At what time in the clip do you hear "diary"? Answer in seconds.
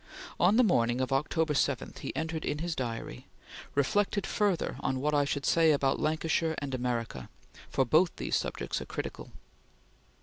2.75-3.27